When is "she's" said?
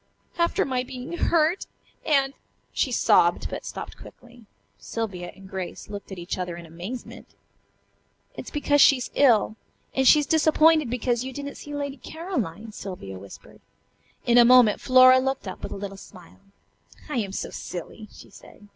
10.07-10.25